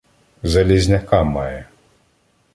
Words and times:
Залізняка 0.43 1.23
має. 1.23 1.65